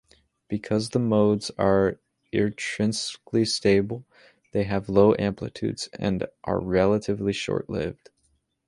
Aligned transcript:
Because 0.47 0.89
the 0.89 0.97
modes 0.99 1.51
are 1.59 1.99
intrinsically 2.31 3.45
stable, 3.45 4.03
they 4.51 4.63
have 4.63 4.89
low 4.89 5.13
amplitudes 5.19 5.89
and 5.93 6.25
are 6.43 6.59
relatively 6.59 7.33
short-lived. 7.33 8.09